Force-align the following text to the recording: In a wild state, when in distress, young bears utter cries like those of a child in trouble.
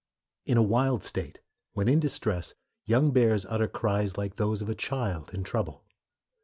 In 0.47 0.57
a 0.57 0.63
wild 0.63 1.03
state, 1.03 1.41
when 1.73 1.87
in 1.87 1.99
distress, 1.99 2.55
young 2.85 3.11
bears 3.11 3.45
utter 3.45 3.67
cries 3.67 4.17
like 4.17 4.37
those 4.37 4.63
of 4.63 4.67
a 4.69 4.73
child 4.73 5.31
in 5.31 5.43
trouble. 5.43 5.83